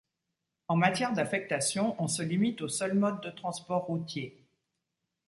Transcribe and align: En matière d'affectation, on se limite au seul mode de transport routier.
En 0.67 0.75
matière 0.77 1.13
d'affectation, 1.13 1.95
on 2.01 2.07
se 2.07 2.23
limite 2.23 2.63
au 2.63 2.67
seul 2.67 2.95
mode 2.95 3.21
de 3.21 3.29
transport 3.29 3.83
routier. 3.85 4.43